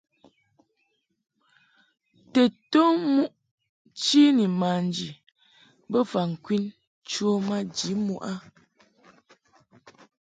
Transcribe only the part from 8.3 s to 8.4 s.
a.